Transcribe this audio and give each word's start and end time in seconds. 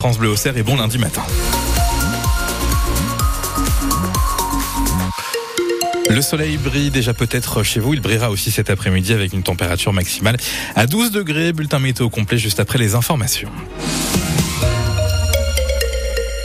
France 0.00 0.18
Bleu 0.18 0.28
au 0.28 0.36
Cerf 0.36 0.56
et 0.56 0.62
bon 0.62 0.76
lundi 0.76 0.96
matin. 0.96 1.24
Le 6.08 6.22
soleil 6.22 6.56
brille 6.56 6.90
déjà 6.90 7.12
peut-être 7.14 7.64
chez 7.64 7.80
vous. 7.80 7.94
Il 7.94 8.00
brillera 8.00 8.30
aussi 8.30 8.52
cet 8.52 8.70
après-midi 8.70 9.12
avec 9.12 9.32
une 9.32 9.42
température 9.42 9.92
maximale 9.92 10.36
à 10.76 10.86
12 10.86 11.10
degrés. 11.10 11.52
Bulletin 11.52 11.80
météo 11.80 12.10
complet 12.10 12.38
juste 12.38 12.60
après 12.60 12.78
les 12.78 12.94
informations. 12.94 13.50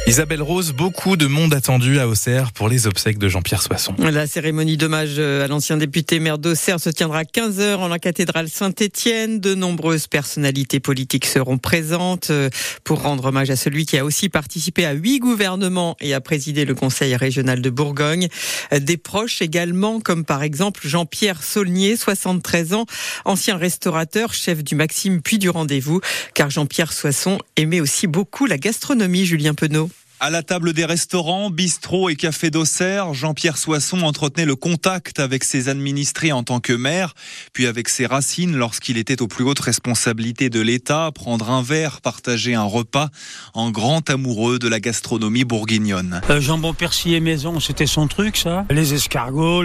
Isabelle 0.06 0.42
Rose, 0.42 0.74
beaucoup 0.74 1.16
de 1.16 1.28
monde 1.28 1.54
attendu 1.54 1.98
à 1.98 2.10
Auxerre 2.10 2.52
pour 2.52 2.68
les 2.68 2.88
obsèques 2.88 3.18
de 3.18 3.30
Jean-Pierre 3.30 3.62
Soisson. 3.62 3.96
La 4.00 4.28
cérémonie 4.28 4.76
d'hommage 4.76 5.18
à 5.18 5.48
l'ancien 5.48 5.78
député 5.78 6.20
maire 6.20 6.38
d'Auxerre 6.38 6.82
se 6.82 6.90
tiendra 6.90 7.20
à 7.20 7.24
15h 7.24 7.76
en 7.78 7.88
la 7.88 8.00
cathédrale 8.00 8.50
Saint-Étienne. 8.50 9.40
De 9.40 9.56
nombreuses 9.56 10.08
personnalités 10.08 10.82
politiques 10.82 11.26
seront 11.26 11.58
présentes 11.58 12.32
euh, 12.32 12.50
pour 12.84 13.02
rendre 13.02 13.24
hommage 13.26 13.50
à 13.50 13.56
celui 13.56 13.86
qui 13.86 13.98
a 13.98 14.04
aussi 14.04 14.28
participé 14.28 14.86
à 14.86 14.92
huit 14.92 15.20
gouvernements 15.20 15.96
et 16.02 16.14
a 16.14 16.20
présidé 16.20 16.66
le 16.66 16.76
conseil 16.76 17.16
régional 17.16 17.62
de 17.62 17.70
Bourgogne. 17.70 18.28
Des 18.78 18.98
proches 18.98 19.42
également, 19.42 20.02
comme 20.02 20.26
par 20.26 20.44
exemple 20.44 20.86
Jean-Pierre 20.86 21.42
Saulnier, 21.42 21.96
73 21.96 22.74
ans, 22.74 22.86
ancien 23.24 23.56
restaurateur, 23.56 24.34
chef 24.34 24.66
du 24.66 24.76
Maxime 24.76 25.22
puis 25.22 25.40
du 25.40 25.50
Rendez-vous, 25.50 26.02
car 26.34 26.50
Jean-Pierre 26.50 26.92
Soisson 26.92 27.38
aimait 27.56 27.80
aussi 27.80 28.06
beaucoup 28.08 28.46
la 28.46 28.58
gastronomie, 28.58 29.26
Julien 29.26 29.54
Penaud. 29.54 29.90
À 30.26 30.30
la 30.30 30.42
table 30.42 30.72
des 30.72 30.86
restaurants, 30.86 31.50
bistrots 31.50 32.08
et 32.08 32.16
cafés 32.16 32.50
d'Auxerre, 32.50 33.14
Jean-Pierre 33.14 33.58
Soisson 33.58 34.04
entretenait 34.04 34.46
le 34.46 34.56
contact 34.56 35.20
avec 35.20 35.44
ses 35.44 35.68
administrés 35.68 36.32
en 36.32 36.44
tant 36.44 36.62
que 36.62 36.72
maire, 36.72 37.14
puis 37.52 37.68
avec 37.68 37.90
ses 37.90 38.06
racines 38.06 38.56
lorsqu'il 38.56 38.98
était 38.98 39.22
aux 39.22 39.28
plus 39.28 39.44
hautes 39.44 39.60
responsabilités 39.60 40.50
de 40.50 40.62
l'État, 40.62 41.12
prendre 41.14 41.52
un 41.52 41.62
verre, 41.62 42.00
partager 42.00 42.56
un 42.56 42.64
repas, 42.64 43.10
en 43.54 43.70
grand 43.70 44.10
amoureux 44.10 44.60
de 44.60 44.70
la 44.70 44.80
gastronomie 44.80 45.44
bourguignonne. 45.44 46.22
Euh, 46.30 46.40
jambon 46.40 46.74
persillé 46.74 47.20
maison, 47.20 47.60
c'était 47.60 47.86
son 47.86 48.08
truc 48.08 48.38
ça. 48.38 48.66
Les 48.70 48.94
escargots, 48.94 49.64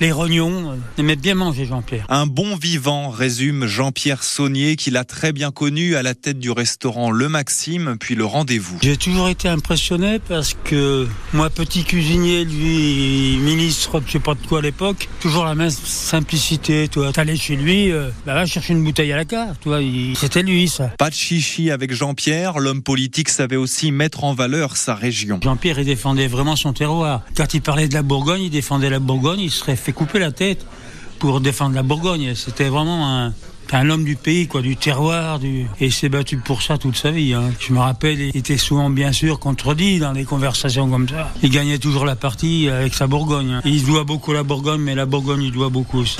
les 0.00 0.12
rognons, 0.12 0.72
euh, 0.72 0.76
il 0.98 1.04
aimait 1.04 1.16
bien 1.16 1.36
manger 1.36 1.64
Jean-Pierre. 1.64 2.04
Un 2.10 2.26
bon 2.26 2.56
vivant, 2.56 3.08
résume 3.08 3.64
Jean-Pierre 3.64 4.24
Saunier, 4.24 4.76
qu'il 4.76 4.98
a 4.98 5.04
très 5.04 5.32
bien 5.32 5.52
connu 5.52 5.96
à 5.96 6.02
la 6.02 6.14
tête 6.14 6.38
du 6.38 6.50
restaurant 6.50 7.10
Le 7.10 7.30
Maxime, 7.30 7.96
puis 7.98 8.14
le 8.14 8.26
Rendez-vous. 8.26 8.76
J'ai 8.82 8.98
toujours 8.98 9.30
été 9.30 9.48
impressionné 9.48 9.85
parce 10.28 10.54
que 10.64 11.06
moi, 11.32 11.48
petit 11.48 11.84
cuisinier, 11.84 12.44
lui, 12.44 13.38
ministre, 13.38 14.02
je 14.04 14.12
sais 14.12 14.18
pas 14.18 14.34
de 14.34 14.44
quoi 14.46 14.58
à 14.58 14.62
l'époque, 14.62 15.08
toujours 15.20 15.44
la 15.44 15.54
même 15.54 15.70
simplicité. 15.70 16.88
Tu 16.88 16.98
t'allais 17.12 17.36
chez 17.36 17.54
lui, 17.54 17.92
euh, 17.92 18.08
bah, 18.26 18.34
va 18.34 18.46
chercher 18.46 18.72
une 18.72 18.82
bouteille 18.82 19.12
à 19.12 19.16
la 19.16 19.24
carte. 19.24 19.60
Tu 19.60 19.68
vois, 19.68 19.78
c'était 20.16 20.42
lui, 20.42 20.68
ça. 20.68 20.88
Pas 20.98 21.10
de 21.10 21.14
chichi 21.14 21.70
avec 21.70 21.92
Jean-Pierre. 21.92 22.58
L'homme 22.58 22.82
politique 22.82 23.28
savait 23.28 23.56
aussi 23.56 23.92
mettre 23.92 24.24
en 24.24 24.34
valeur 24.34 24.76
sa 24.76 24.94
région. 24.94 25.38
Jean-Pierre, 25.42 25.78
il 25.78 25.86
défendait 25.86 26.26
vraiment 26.26 26.56
son 26.56 26.72
terroir. 26.72 27.22
Quand 27.36 27.54
il 27.54 27.62
parlait 27.62 27.86
de 27.86 27.94
la 27.94 28.02
Bourgogne, 28.02 28.42
il 28.42 28.50
défendait 28.50 28.90
la 28.90 28.98
Bourgogne. 28.98 29.40
Il 29.40 29.50
serait 29.50 29.76
fait 29.76 29.92
couper 29.92 30.18
la 30.18 30.32
tête 30.32 30.66
pour 31.20 31.40
défendre 31.40 31.76
la 31.76 31.84
Bourgogne. 31.84 32.34
C'était 32.34 32.68
vraiment 32.68 33.08
un, 33.08 33.34
un 33.74 33.90
homme 33.90 34.04
du 34.04 34.16
pays, 34.16 34.46
quoi, 34.46 34.62
du 34.62 34.76
terroir, 34.76 35.38
du... 35.38 35.62
et 35.80 35.86
il 35.86 35.92
s'est 35.92 36.08
battu 36.08 36.38
pour 36.38 36.62
ça 36.62 36.78
toute 36.78 36.96
sa 36.96 37.10
vie. 37.10 37.34
Hein. 37.34 37.52
Je 37.58 37.72
me 37.72 37.78
rappelle, 37.78 38.20
il 38.20 38.36
était 38.36 38.56
souvent 38.56 38.90
bien 38.90 39.12
sûr 39.12 39.38
contredit 39.38 39.98
dans 39.98 40.12
les 40.12 40.24
conversations 40.24 40.88
comme 40.88 41.08
ça. 41.08 41.32
Il 41.42 41.50
gagnait 41.50 41.78
toujours 41.78 42.04
la 42.04 42.16
partie 42.16 42.68
avec 42.68 42.94
sa 42.94 43.06
Bourgogne. 43.06 43.50
Hein. 43.50 43.62
Il 43.64 43.84
doit 43.84 44.04
beaucoup 44.04 44.32
la 44.32 44.42
Bourgogne, 44.42 44.80
mais 44.80 44.94
la 44.94 45.06
Bourgogne 45.06 45.42
il 45.42 45.52
doit 45.52 45.70
beaucoup 45.70 45.98
aussi. 45.98 46.18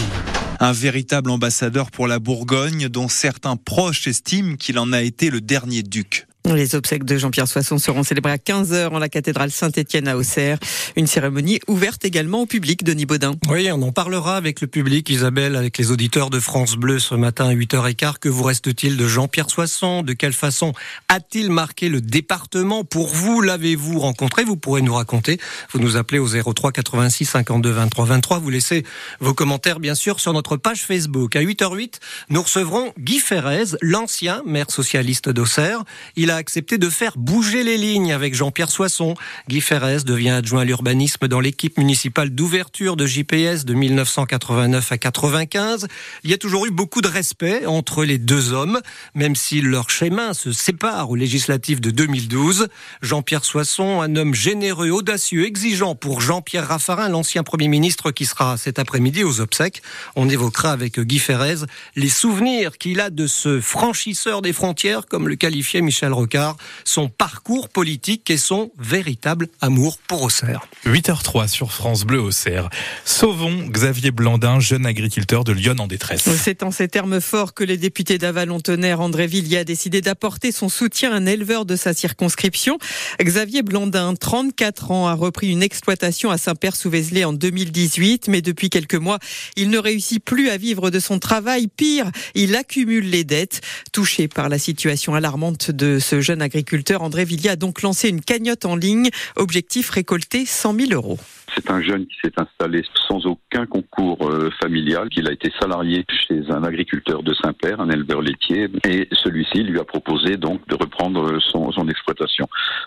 Un 0.58 0.72
véritable 0.72 1.30
ambassadeur 1.30 1.90
pour 1.90 2.06
la 2.06 2.18
Bourgogne, 2.18 2.88
dont 2.88 3.08
certains 3.08 3.56
proches 3.56 4.06
estiment 4.06 4.56
qu'il 4.56 4.78
en 4.78 4.92
a 4.92 5.02
été 5.02 5.28
le 5.30 5.40
dernier 5.40 5.82
duc. 5.82 6.25
Les 6.54 6.76
obsèques 6.76 7.04
de 7.04 7.18
Jean-Pierre 7.18 7.48
Soisson 7.48 7.76
seront 7.76 8.04
célébrées 8.04 8.30
à 8.30 8.36
15h 8.36 8.90
en 8.90 8.98
la 9.00 9.08
cathédrale 9.08 9.50
Saint-Étienne 9.50 10.06
à 10.06 10.16
Auxerre. 10.16 10.58
Une 10.94 11.08
cérémonie 11.08 11.58
ouverte 11.66 12.04
également 12.04 12.42
au 12.42 12.46
public, 12.46 12.84
Denis 12.84 13.04
Baudin. 13.04 13.34
Oui, 13.48 13.68
on 13.72 13.82
en 13.82 13.90
parlera 13.90 14.36
avec 14.36 14.60
le 14.60 14.68
public, 14.68 15.10
Isabelle, 15.10 15.56
avec 15.56 15.76
les 15.76 15.90
auditeurs 15.90 16.30
de 16.30 16.38
France 16.38 16.76
Bleu 16.76 17.00
ce 17.00 17.16
matin 17.16 17.48
à 17.48 17.54
8h15. 17.54 18.18
Que 18.20 18.28
vous 18.28 18.44
reste-t-il 18.44 18.96
de 18.96 19.08
Jean-Pierre 19.08 19.50
Soisson? 19.50 20.02
De 20.02 20.12
quelle 20.12 20.32
façon 20.32 20.72
a-t-il 21.08 21.50
marqué 21.50 21.88
le 21.88 22.00
département? 22.00 22.84
Pour 22.84 23.08
vous, 23.08 23.40
l'avez-vous 23.40 23.98
rencontré? 23.98 24.44
Vous 24.44 24.56
pourrez 24.56 24.82
nous 24.82 24.94
raconter. 24.94 25.40
Vous 25.72 25.80
nous 25.80 25.96
appelez 25.96 26.20
au 26.20 26.28
03 26.28 26.70
86 26.70 27.24
52 27.24 27.70
23 27.70 28.04
23. 28.04 28.38
Vous 28.38 28.50
laissez 28.50 28.84
vos 29.18 29.34
commentaires, 29.34 29.80
bien 29.80 29.96
sûr, 29.96 30.20
sur 30.20 30.32
notre 30.32 30.56
page 30.56 30.82
Facebook. 30.82 31.34
À 31.34 31.42
8h08, 31.42 31.94
nous 32.30 32.42
recevrons 32.42 32.92
Guy 33.00 33.18
Ferrez, 33.18 33.76
l'ancien 33.82 34.42
maire 34.46 34.70
socialiste 34.70 35.28
d'Auxerre. 35.28 35.82
Il 36.14 36.30
a 36.30 36.35
accepté 36.36 36.78
de 36.78 36.88
faire 36.88 37.16
bouger 37.16 37.64
les 37.64 37.76
lignes 37.76 38.12
avec 38.12 38.34
Jean-Pierre 38.34 38.70
Soisson. 38.70 39.14
Guy 39.48 39.60
Ferrez 39.60 40.04
devient 40.04 40.30
adjoint 40.30 40.62
à 40.62 40.64
l'urbanisme 40.64 41.28
dans 41.28 41.40
l'équipe 41.40 41.78
municipale 41.78 42.30
d'ouverture 42.30 42.96
de 42.96 43.06
JPS 43.06 43.64
de 43.64 43.74
1989 43.74 44.92
à 44.92 44.98
95. 44.98 45.88
Il 46.24 46.30
y 46.30 46.34
a 46.34 46.38
toujours 46.38 46.66
eu 46.66 46.70
beaucoup 46.70 47.00
de 47.00 47.08
respect 47.08 47.66
entre 47.66 48.04
les 48.04 48.18
deux 48.18 48.52
hommes, 48.52 48.80
même 49.14 49.36
si 49.36 49.60
leurs 49.60 49.90
chemins 49.90 50.34
se 50.34 50.52
séparent 50.52 51.10
aux 51.10 51.16
législatives 51.16 51.80
de 51.80 51.90
2012. 51.90 52.68
Jean-Pierre 53.02 53.44
Soisson, 53.44 54.00
un 54.00 54.16
homme 54.16 54.34
généreux, 54.34 54.90
audacieux, 54.90 55.46
exigeant 55.46 55.94
pour 55.94 56.20
Jean-Pierre 56.20 56.68
Raffarin, 56.68 57.08
l'ancien 57.08 57.42
Premier 57.42 57.68
ministre 57.68 58.10
qui 58.10 58.26
sera 58.26 58.56
cet 58.56 58.78
après-midi 58.78 59.24
aux 59.24 59.40
obsèques. 59.40 59.82
On 60.14 60.28
évoquera 60.28 60.72
avec 60.72 61.00
Guy 61.00 61.18
Ferrez 61.18 61.66
les 61.94 62.08
souvenirs 62.08 62.78
qu'il 62.78 63.00
a 63.00 63.10
de 63.10 63.26
ce 63.26 63.60
franchisseur 63.60 64.42
des 64.42 64.52
frontières, 64.52 65.06
comme 65.06 65.28
le 65.28 65.36
qualifiait 65.36 65.80
Michel 65.80 66.12
Roquet 66.26 66.56
son 66.84 67.08
parcours 67.08 67.68
politique 67.68 68.30
et 68.30 68.36
son 68.36 68.70
véritable 68.78 69.48
amour 69.60 69.98
pour 70.08 70.22
Auxerre. 70.22 70.66
8h03 70.84 71.48
sur 71.48 71.72
France 71.72 72.04
Bleu 72.04 72.20
Auxerre. 72.20 72.68
Sauvons 73.04 73.66
Xavier 73.68 74.10
Blandin, 74.10 74.60
jeune 74.60 74.86
agriculteur 74.86 75.44
de 75.44 75.52
Lyon 75.52 75.76
en 75.78 75.86
détresse. 75.86 76.28
C'est 76.42 76.62
en 76.62 76.70
ces 76.70 76.88
termes 76.88 77.20
forts 77.20 77.54
que 77.54 77.64
les 77.64 77.76
députés 77.76 78.18
d'Avalon-Tonnerre, 78.18 79.00
André 79.00 79.26
Villiers, 79.26 79.58
a 79.58 79.64
décidé 79.64 80.00
d'apporter 80.00 80.52
son 80.52 80.68
soutien 80.68 81.12
à 81.12 81.16
un 81.16 81.26
éleveur 81.26 81.64
de 81.64 81.76
sa 81.76 81.94
circonscription. 81.94 82.78
Xavier 83.20 83.62
Blandin, 83.62 84.14
34 84.14 84.90
ans, 84.90 85.06
a 85.06 85.14
repris 85.14 85.50
une 85.50 85.62
exploitation 85.62 86.30
à 86.30 86.38
Saint-Père-sous-Vézelay 86.38 87.24
en 87.24 87.32
2018, 87.32 88.28
mais 88.28 88.42
depuis 88.42 88.70
quelques 88.70 88.94
mois, 88.94 89.18
il 89.56 89.70
ne 89.70 89.78
réussit 89.78 90.22
plus 90.22 90.50
à 90.50 90.56
vivre 90.56 90.90
de 90.90 90.98
son 90.98 91.18
travail. 91.18 91.68
Pire, 91.68 92.10
il 92.34 92.56
accumule 92.56 93.08
les 93.08 93.24
dettes. 93.24 93.60
Touché 93.92 94.28
par 94.28 94.48
la 94.48 94.58
situation 94.58 95.14
alarmante 95.14 95.70
de 95.70 95.98
ce 95.98 96.15
jeune 96.20 96.42
agriculteur, 96.42 97.02
André 97.02 97.24
Villiers 97.24 97.50
a 97.50 97.56
donc 97.56 97.82
lancé 97.82 98.08
une 98.08 98.20
cagnotte 98.20 98.64
en 98.64 98.76
ligne. 98.76 99.10
Objectif 99.36 99.90
récolter 99.90 100.44
100 100.44 100.74
000 100.74 100.92
euros. 100.92 101.18
C'est 101.54 101.70
un 101.70 101.80
jeune 101.80 102.06
qui 102.06 102.16
s'est 102.22 102.34
installé 102.36 102.82
sans 103.08 103.24
aucun 103.26 103.66
concours 103.66 104.28
euh, 104.28 104.50
familial, 104.60 105.08
qu'il 105.08 105.28
a 105.28 105.32
été 105.32 105.50
salarié 105.60 106.04
chez 106.08 106.42
un 106.50 106.64
agriculteur 106.64 107.22
de 107.22 107.32
Saint-Père, 107.34 107.80
un 107.80 107.88
éleveur 107.88 108.20
laitier, 108.20 108.68
et 108.86 109.08
celui-ci 109.12 109.62
lui 109.62 109.78
a 109.78 109.84
proposé 109.84 110.36
donc 110.36 110.66
de 110.68 110.74
reprendre 110.74 111.38
son, 111.40 111.72
son 111.72 111.88
exploitation. 111.88 112.46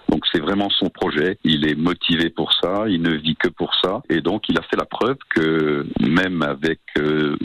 Donc 0.10 0.26
c'est 0.32 0.42
vraiment 0.42 0.70
son 0.70 0.90
projet, 0.90 1.38
il 1.44 1.68
est 1.68 1.76
motivé 1.76 2.30
pour 2.30 2.54
ça, 2.62 2.86
il 2.88 3.02
ne 3.02 3.16
vit 3.16 3.36
que 3.36 3.48
pour 3.48 3.74
ça, 3.82 4.02
et 4.10 4.22
donc 4.22 4.44
il 4.50 4.58
a 4.58 4.62
fait 4.62 4.78
la 4.78 4.86
preuve 4.86 5.18
que 5.34 5.88
même 6.00 6.42
avec 6.44 6.80
euh, 6.98 7.38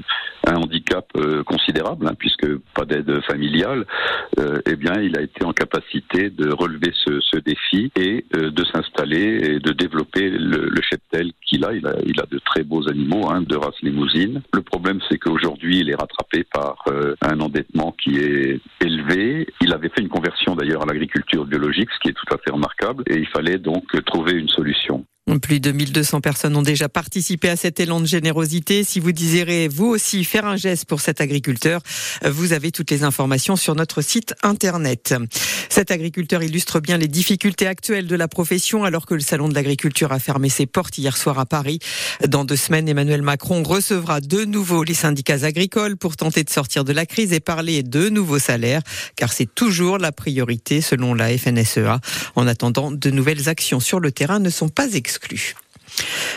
un 0.46 0.56
handicap 0.56 1.06
euh, 1.16 1.42
considérable, 1.44 2.06
hein, 2.08 2.14
puisque 2.18 2.46
pas 2.74 2.84
d'aide 2.84 3.20
familiale, 3.26 3.86
eh 4.66 4.76
bien 4.76 4.94
il 5.00 5.16
a 5.16 5.22
été 5.22 5.44
en 5.44 5.52
capacité 5.52 6.30
de 6.30 6.52
relever 6.52 6.92
ce, 7.04 7.20
ce 7.20 7.38
défi 7.38 7.90
et 7.96 8.24
de 8.32 8.64
s'installer 8.64 9.54
et 9.54 9.58
de 9.58 9.72
développer 9.72 10.28
le, 10.30 10.68
le 10.68 10.82
cheptel 10.82 11.32
qu'il 11.46 11.64
a. 11.64 11.72
Il, 11.72 11.86
a. 11.86 11.94
il 12.04 12.20
a 12.20 12.26
de 12.26 12.38
très 12.44 12.62
beaux 12.62 12.88
animaux 12.88 13.28
hein, 13.30 13.42
de 13.42 13.56
race 13.56 13.80
limousine. 13.82 14.42
Le 14.52 14.62
problème, 14.62 15.00
c'est 15.08 15.18
qu'aujourd'hui, 15.18 15.80
il 15.80 15.90
est 15.90 15.94
rattrapé 15.94 16.44
par 16.52 16.76
euh, 16.88 17.14
un 17.22 17.40
endettement 17.40 17.92
qui 17.92 18.16
est 18.16 18.60
élevé. 18.80 19.46
Il 19.60 19.72
avait 19.72 19.88
fait 19.88 20.02
une 20.02 20.08
conversion 20.08 20.54
d'ailleurs 20.54 20.82
à 20.82 20.86
l'agriculture 20.86 21.44
biologique, 21.44 21.88
ce 21.94 22.00
qui 22.00 22.08
est 22.08 22.12
tout 22.12 22.34
à 22.34 22.38
fait 22.38 22.52
remarquable, 22.52 23.04
et 23.06 23.16
il 23.18 23.26
fallait 23.28 23.58
donc 23.58 23.84
trouver 24.04 24.32
une 24.32 24.48
solution. 24.48 25.04
Plus 25.40 25.58
de 25.58 25.72
1200 25.72 26.20
personnes 26.20 26.54
ont 26.54 26.62
déjà 26.62 26.90
participé 26.90 27.48
à 27.48 27.56
cet 27.56 27.80
élan 27.80 27.98
de 27.98 28.06
générosité. 28.06 28.84
Si 28.84 29.00
vous 29.00 29.10
désirez 29.10 29.68
vous 29.68 29.86
aussi 29.86 30.22
faire 30.22 30.44
un 30.44 30.56
geste 30.56 30.84
pour 30.84 31.00
cet 31.00 31.22
agriculteur, 31.22 31.80
vous 32.22 32.52
avez 32.52 32.70
toutes 32.70 32.90
les 32.90 33.04
informations 33.04 33.56
sur 33.56 33.74
notre 33.74 34.02
site 34.02 34.34
internet. 34.42 35.14
Cet 35.70 35.90
agriculteur 35.90 36.42
illustre 36.42 36.78
bien 36.78 36.98
les 36.98 37.08
difficultés 37.08 37.66
actuelles 37.66 38.06
de 38.06 38.16
la 38.16 38.28
profession 38.28 38.84
alors 38.84 39.06
que 39.06 39.14
le 39.14 39.20
salon 39.20 39.48
de 39.48 39.54
l'agriculture 39.54 40.12
a 40.12 40.18
fermé 40.18 40.50
ses 40.50 40.66
portes 40.66 40.98
hier 40.98 41.16
soir 41.16 41.38
à 41.38 41.46
Paris. 41.46 41.78
Dans 42.28 42.44
deux 42.44 42.56
semaines, 42.56 42.86
Emmanuel 42.86 43.22
Macron 43.22 43.62
recevra 43.62 44.20
de 44.20 44.44
nouveau 44.44 44.84
les 44.84 44.92
syndicats 44.92 45.44
agricoles 45.44 45.96
pour 45.96 46.16
tenter 46.16 46.44
de 46.44 46.50
sortir 46.50 46.84
de 46.84 46.92
la 46.92 47.06
crise 47.06 47.32
et 47.32 47.40
parler 47.40 47.82
de 47.82 48.10
nouveaux 48.10 48.38
salaires 48.38 48.82
car 49.16 49.32
c'est 49.32 49.52
toujours 49.52 49.96
la 49.96 50.12
priorité 50.12 50.82
selon 50.82 51.14
la 51.14 51.36
FNSEA. 51.36 52.00
En 52.36 52.46
attendant, 52.46 52.92
de 52.92 53.10
nouvelles 53.10 53.48
actions 53.48 53.80
sur 53.80 54.00
le 54.00 54.12
terrain 54.12 54.38
ne 54.38 54.50
sont 54.50 54.68
pas 54.68 54.92
exclues 54.92 55.13
exclu. 55.16 55.63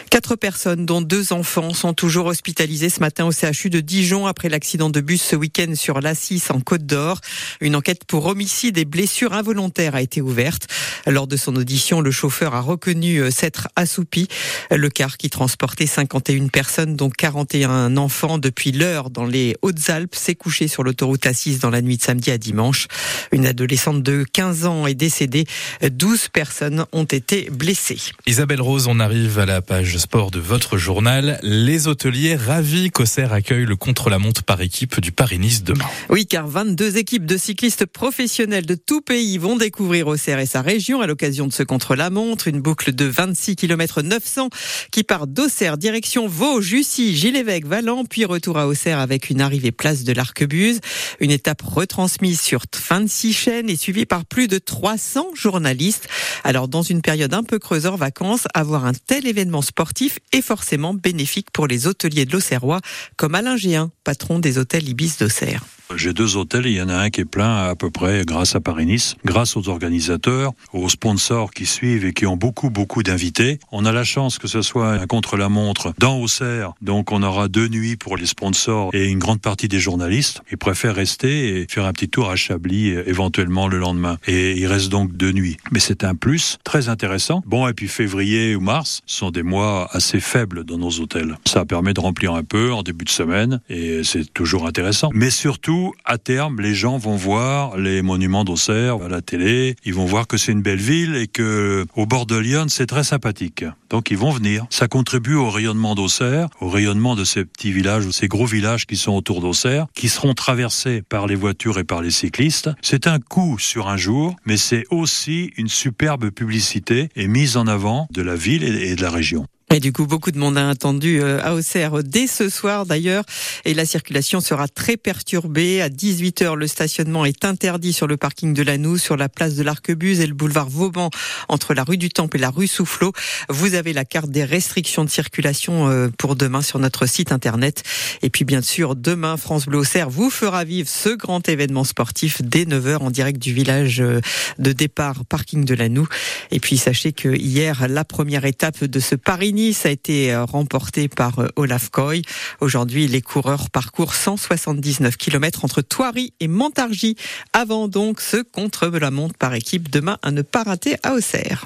Quatre 0.10 0.36
personnes, 0.36 0.86
dont 0.86 1.02
deux 1.02 1.34
enfants, 1.34 1.74
sont 1.74 1.94
toujours 1.94 2.28
hospitalisées 2.28 2.90
ce 2.90 3.00
matin 3.00 3.26
au 3.26 3.32
CHU 3.32 3.70
de 3.70 3.80
Dijon 3.80 4.26
après 4.26 4.50
l'accident 4.50 4.90
de 4.90 5.02
bus 5.02 5.22
ce 5.22 5.36
week-end 5.36 5.74
sur 5.76 6.00
l'Assis 6.00 6.44
en 6.50 6.62
Côte 6.62 6.86
d'Or. 6.86 7.20
Une 7.62 7.76
enquête 7.76 8.06
pour 8.06 8.26
homicide 8.28 8.78
et 8.78 8.86
blessures 8.86 9.34
involontaires 9.34 9.96
a 9.96 10.02
été 10.02 10.22
ouverte. 10.22 10.68
Lors 11.06 11.28
de 11.28 11.36
son 11.38 11.56
audition, 11.56 12.02
le 12.02 12.12
chauffeur 12.12 12.56
a 12.56 12.62
reconnu 12.62 13.18
euh, 13.18 13.32
s'être 13.32 13.68
assoupi. 13.76 14.28
Le 14.72 14.90
car 14.90 15.18
qui 15.18 15.30
transportait 15.30 15.88
51 15.88 16.48
personnes, 16.48 16.96
dont 16.96 17.10
41 17.10 17.98
enfants 17.98 18.38
depuis 18.38 18.72
l'heure 18.72 19.10
dans 19.10 19.26
les 19.26 19.56
Hautes-Alpes, 19.62 20.16
s'est 20.16 20.36
couché 20.36 20.68
sur 20.68 20.84
l'autoroute 20.84 21.26
Assis 21.26 21.58
dans 21.58 21.70
la 21.70 21.82
nuit 21.82 21.98
de 21.98 22.04
samedi 22.04 22.32
à 22.32 22.38
dimanche. 22.38 22.88
Une 23.32 23.46
adolescente 23.46 24.04
de 24.04 24.26
15 24.32 24.66
ans 24.66 24.88
est 24.88 24.96
décédée. 24.96 25.46
12 25.82 26.30
personnes 26.30 26.86
ont 26.92 27.06
été 27.06 27.50
blessées. 27.52 28.00
Isabelle 28.26 28.62
Rose, 28.62 28.88
on 28.88 29.00
arrive 29.00 29.40
à 29.40 29.46
la 29.48 29.62
page 29.62 29.98
sport 29.98 30.30
de 30.30 30.40
votre 30.40 30.78
journal. 30.78 31.40
Les 31.42 31.88
hôteliers 31.88 32.36
ravis 32.36 32.92
qu'Auxerre 32.92 33.32
accueille 33.32 33.66
le 33.66 33.78
contre-la-montre 33.78 34.44
par 34.44 34.60
équipe 34.60 35.00
du 35.00 35.14
Paris-Nice 35.14 35.64
demain. 35.64 35.86
Oui, 36.10 36.28
car 36.28 36.50
22 36.50 36.98
équipes 36.98 37.26
de 37.26 37.38
cyclistes 37.38 37.86
professionnels 37.86 38.66
de 38.66 38.76
tout 38.76 39.00
pays 39.00 39.38
vont 39.38 39.56
découvrir 39.56 40.08
Auxerre 40.08 40.40
et 40.40 40.46
sa 40.46 40.62
région 40.62 41.00
à 41.00 41.08
l'occasion 41.08 41.48
de 41.48 41.54
ce 41.54 41.64
contre-la-montre. 41.64 42.50
Une 42.50 42.60
boucle 42.60 42.94
de 42.94 43.06
26 43.06 43.56
km 43.56 44.02
900 44.02 44.50
qui 44.92 45.06
part 45.06 45.28
d'Auxerre 45.28 45.78
direction 45.78 46.28
Vaud, 46.28 46.60
Jussy, 46.60 47.16
Gilles-Évêque, 47.16 47.66
Valent, 47.66 48.04
puis 48.04 48.26
retour 48.26 48.58
à 48.58 48.68
Auxerre 48.68 49.00
avec 49.00 49.30
une 49.30 49.40
arrivée 49.40 49.72
place 49.72 50.04
de 50.04 50.12
l'Arquebuse. 50.12 50.82
Une 51.22 51.32
étape 51.32 51.62
retransmise 51.62 52.42
sur 52.42 52.64
26 52.90 53.32
chaînes 53.32 53.70
et 53.70 53.78
suivie 53.78 54.06
par 54.06 54.26
plus 54.26 54.50
de 54.50 54.58
300 54.58 55.30
journalistes. 55.36 56.10
Alors, 56.44 56.68
dans 56.68 56.82
une 56.82 57.02
période 57.02 57.34
un 57.34 57.44
peu 57.44 57.60
creuse 57.60 57.86
hors 57.86 57.96
vacances, 57.96 58.44
avoir 58.54 58.86
un 58.86 58.94
tel 58.94 59.26
événement 59.26 59.37
sportif 59.62 60.20
est 60.32 60.42
forcément 60.42 60.94
bénéfique 60.94 61.52
pour 61.52 61.68
les 61.68 61.88
hôteliers 61.88 62.26
de 62.26 62.32
l'Auxerrois, 62.32 62.82
comme 63.16 63.36
Alain 63.36 63.58
Géin, 63.58 63.92
patron 64.04 64.40
des 64.40 64.58
hôtels 64.58 64.88
Ibis 64.88 65.18
d'Auxerre. 65.20 65.64
J'ai 65.96 66.14
deux 66.14 66.36
hôtels, 66.36 66.66
il 66.66 66.74
y 66.74 66.82
en 66.82 66.90
a 66.90 66.96
un 66.96 67.10
qui 67.10 67.22
est 67.22 67.26
plein 67.26 67.70
à 67.70 67.76
peu 67.76 67.90
près 67.90 68.24
grâce 68.26 68.56
à 68.56 68.60
Paris-Nice, 68.60 69.16
grâce 69.24 69.56
aux 69.56 69.70
organisateurs, 69.70 70.52
aux 70.74 70.90
sponsors 70.90 71.52
qui 71.52 71.66
suivent 71.66 72.06
et 72.06 72.14
qui 72.14 72.26
ont 72.26 72.36
beaucoup 72.36 72.70
beaucoup 72.70 73.04
d'invités. 73.04 73.60
On 73.72 73.86
a 73.86 73.92
la 73.92 74.04
chance 74.04 74.38
que 74.38 74.48
ce 74.48 74.62
soit 74.62 74.92
un 74.92 75.08
contre-la-montre 75.08 75.94
dans 75.98 76.20
Auxerre, 76.20 76.74
donc 76.82 77.12
on 77.12 77.24
aura 77.24 77.48
deux 77.48 77.70
nuits 77.70 77.96
pour 77.96 78.18
les 78.18 78.26
sponsors 78.26 78.90
et 78.94 79.08
une 79.08 79.20
grande 79.20 79.42
partie 79.42 79.70
des 79.70 79.80
journalistes. 79.80 80.42
Ils 80.52 80.58
préfèrent 80.58 80.96
rester 80.96 81.62
et 81.62 81.68
faire 81.70 81.86
un 81.86 81.94
petit 81.94 82.10
tour 82.10 82.30
à 82.30 82.36
Chablis 82.36 82.90
éventuellement 82.90 83.68
le 83.68 83.78
lendemain. 83.78 84.18
Et 84.28 84.58
il 84.58 84.68
reste 84.68 84.90
donc 84.90 85.16
deux 85.16 85.32
nuits. 85.32 85.58
Mais 85.72 85.80
c'est 85.80 86.04
un 86.04 86.16
plus 86.16 86.58
très 86.64 86.90
intéressant. 86.90 87.42
Bon, 87.46 87.68
et 87.68 87.74
puis 87.74 87.88
février 87.88 88.56
ou 88.56 88.60
mars 88.60 89.02
sont 89.06 89.32
des 89.32 89.44
mois 89.44 89.88
assez 89.92 90.20
faibles 90.20 90.66
dans 90.66 90.78
nos 90.78 91.00
hôtels. 91.00 91.38
Ça 91.46 91.66
permet 91.66 91.94
de 91.94 92.02
remplir 92.02 92.34
un 92.34 92.44
peu 92.44 92.74
en 92.74 92.84
début 92.84 93.06
de 93.06 93.10
semaine 93.10 93.62
et 93.70 94.04
c'est 94.04 94.34
toujours 94.34 94.68
intéressant. 94.68 95.10
Mais 95.14 95.30
surtout, 95.30 95.77
à 96.06 96.18
terme, 96.18 96.62
les 96.62 96.74
gens 96.74 96.98
vont 96.98 97.16
voir 97.16 97.78
les 97.78 98.02
monuments 98.02 98.44
d'Auxerre 98.44 99.02
à 99.04 99.10
la 99.10 99.22
télé. 99.22 99.76
Ils 99.86 99.94
vont 99.94 100.06
voir 100.06 100.28
que 100.28 100.38
c'est 100.38 100.52
une 100.52 100.62
belle 100.62 100.80
ville 100.80 101.16
et 101.16 101.28
que 101.28 101.86
au 101.96 102.06
bord 102.06 102.26
de 102.26 102.38
Lyon, 102.38 102.66
c'est 102.70 102.88
très 102.88 103.04
sympathique. 103.04 103.66
Donc 103.90 104.12
ils 104.12 104.18
vont 104.18 104.32
venir. 104.32 104.66
Ça 104.70 104.88
contribue 104.88 105.36
au 105.36 105.50
rayonnement 105.50 105.96
d'Auxerre, 105.96 106.48
au 106.62 106.70
rayonnement 106.70 107.16
de 107.16 107.24
ces 107.24 107.46
petits 107.46 107.72
villages, 107.72 108.10
ces 108.12 108.28
gros 108.28 108.46
villages 108.46 108.86
qui 108.86 108.98
sont 108.98 109.14
autour 109.14 109.42
d'Auxerre, 109.42 109.88
qui 109.94 110.10
seront 110.10 110.34
traversés 110.34 111.02
par 111.02 111.28
les 111.28 111.36
voitures 111.36 111.80
et 111.80 111.84
par 111.84 112.02
les 112.02 112.12
cyclistes. 112.12 112.70
C'est 112.82 113.08
un 113.08 113.20
coup 113.20 113.58
sur 113.60 113.88
un 113.88 113.98
jour, 113.98 114.36
mais 114.46 114.58
c'est 114.58 114.86
aussi 114.92 115.52
une 115.58 115.70
superbe 115.70 116.30
publicité 116.30 117.10
et 117.16 117.28
mise 117.28 117.58
en 117.58 117.68
avant 117.68 118.08
de 118.12 118.22
la 118.22 118.36
ville 118.36 118.64
et 118.64 118.96
de 118.96 119.02
la 119.02 119.12
région. 119.12 119.48
Et 119.70 119.82
du 119.82 119.92
coup, 119.92 120.08
beaucoup 120.08 120.32
de 120.32 120.40
monde 120.40 120.58
a 120.58 120.70
attendu 120.70 121.22
euh, 121.22 121.44
à 121.44 121.54
Auxerre 121.54 122.02
dès 122.02 122.26
ce 122.26 122.48
soir 122.48 122.86
d'ailleurs. 122.86 123.26
Et 123.66 123.74
la 123.74 123.86
circulation 123.86 124.40
sera 124.40 124.70
très 124.70 124.96
perturbée. 124.96 125.82
À 125.82 125.90
18h, 125.90 126.56
le 126.56 126.68
stationnement 126.68 127.26
est 127.26 127.44
interdit 127.44 127.92
sur 127.92 128.08
le 128.08 128.16
parking 128.16 128.54
de 128.54 128.64
Lanou, 128.64 128.98
sur 128.98 129.18
la 129.18 129.28
place 129.28 129.56
de 129.56 129.64
l'Arquebuse 129.64 130.22
et 130.22 130.26
le 130.26 130.34
boulevard 130.34 130.70
Vauban, 130.70 131.10
entre 131.50 131.74
la 131.74 131.84
rue 131.84 131.98
du 131.98 132.08
Temple 132.08 132.38
et 132.38 132.40
la 132.40 132.50
rue 132.50 132.68
Soufflot. 132.68 133.12
Vous 133.50 133.74
avez 133.74 133.92
la 133.92 134.06
carte 134.06 134.30
des 134.30 134.46
restrictions 134.46 135.04
de 135.04 135.10
circulation 135.10 135.90
euh, 135.90 136.08
pour 136.18 136.38
demain 136.38 136.62
sur 136.62 136.80
notre 136.80 137.06
site 137.06 137.34
internet. 137.34 137.84
Et 138.22 138.30
puis, 138.30 138.46
bien 138.46 138.62
sûr, 138.62 138.96
demain, 138.96 139.36
France 139.36 139.66
Bleu 139.66 139.80
Auxerre 139.80 140.10
vous 140.10 140.30
fera 140.30 140.64
vivre 140.64 140.88
ce 140.88 141.10
grand 141.10 141.48
événement 141.50 141.84
sportif 141.84 142.42
dès 142.42 142.64
9h 142.64 143.00
en 143.00 143.12
direct 143.12 143.42
du 143.42 143.52
village 143.52 144.00
euh, 144.00 144.22
de 144.60 144.72
départ 144.72 145.26
parking 145.26 145.66
de 145.66 145.76
Lanou. 145.76 146.08
Et 146.52 146.62
puis, 146.62 146.78
sachez 146.78 147.12
que 147.12 147.36
hier, 147.36 147.88
la 147.90 148.06
première 148.06 148.46
étape 148.46 148.86
de 148.86 149.00
ce 149.02 149.16
Paris 149.16 149.57
A 149.58 149.90
été 149.90 150.32
euh, 150.32 150.46
remporté 150.46 151.08
par 151.08 151.40
euh, 151.40 151.48
Olaf 151.56 151.90
Koy. 151.90 152.22
Aujourd'hui, 152.62 153.08
les 153.08 153.24
coureurs 153.24 153.72
parcourent 153.72 154.14
179 154.14 155.18
km 155.18 155.66
entre 155.66 155.82
Thoiry 155.82 156.32
et 156.40 156.48
Montargis 156.48 157.16
avant 157.54 157.88
donc 157.88 158.22
ce 158.22 158.38
contre-la-montre 158.38 159.34
par 159.36 159.56
équipe 159.56 159.90
demain 159.90 160.20
à 160.22 160.30
ne 160.30 160.44
pas 160.44 160.62
rater 160.62 160.98
à 161.02 161.16
Auxerre. 161.16 161.66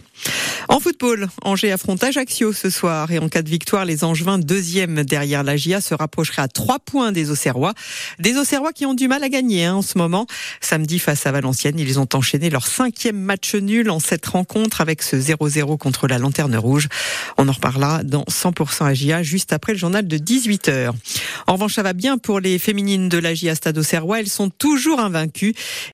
En 0.70 0.80
football, 0.80 1.28
Angers 1.42 1.72
affronte 1.72 2.04
Ajaccio 2.04 2.54
ce 2.54 2.70
soir 2.70 3.12
et 3.12 3.20
en 3.20 3.28
cas 3.28 3.42
de 3.42 3.50
victoire, 3.50 3.84
les 3.84 4.04
Angevins 4.06 4.40
deuxième 4.40 5.04
derrière 5.04 5.44
la 5.44 5.58
GIA 5.58 5.82
se 5.82 5.94
rapprocheraient 5.94 6.44
à 6.44 6.48
trois 6.48 6.80
points 6.80 7.12
des 7.12 7.30
Auxerrois. 7.30 7.74
Des 8.20 8.38
Auxerrois 8.38 8.72
qui 8.72 8.86
ont 8.86 8.94
du 8.94 9.10
mal 9.10 9.24
à 9.24 9.30
gagner 9.30 9.66
hein, 9.66 9.76
en 9.76 9.82
ce 9.82 9.98
moment. 9.98 10.28
Samedi 10.62 11.00
face 11.00 11.26
à 11.26 11.32
Valenciennes, 11.32 11.80
ils 11.80 12.00
ont 12.00 12.08
enchaîné 12.14 12.50
leur 12.50 12.68
cinquième 12.68 13.20
match 13.20 13.56
nul 13.56 13.90
en 13.90 14.00
cette 14.00 14.26
rencontre 14.26 14.80
avec 14.80 15.02
ce 15.02 15.18
0-0 15.18 15.78
contre 15.78 16.08
la 16.08 16.20
Lanterne 16.20 16.56
Rouge. 16.56 16.88
On 17.38 17.48
en 17.50 17.54
reparlera 17.82 18.04
dans 18.04 18.24
100% 18.24 18.86
AGIA 18.86 19.24
juste 19.24 19.54
après 19.54 19.74
le 19.74 19.80
journal 19.80 20.08
de 20.08 20.18
18h. 20.18 20.92
En 21.48 21.54
revanche, 21.54 21.76
ça 21.76 21.84
va 21.84 21.94
bien 21.94 22.18
pour 22.18 22.40
les 22.40 22.60
féminines 22.60 23.10
de 23.10 23.18
la 23.18 23.34
GIA 23.34 23.56
Stade 23.56 23.78
Auxerrois. 23.78 24.20
Elles 24.20 24.30
sont 24.30 24.50
toujours 24.50 25.00
invaincues 25.00 25.54